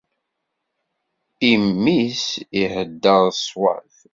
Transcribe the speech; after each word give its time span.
Imi-s 1.51 2.25
ihedder 2.61 3.23
ṣṣwab. 3.39 3.93